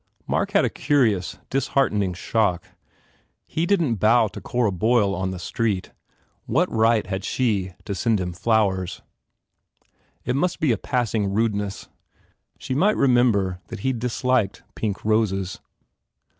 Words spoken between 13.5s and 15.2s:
that he disliked pink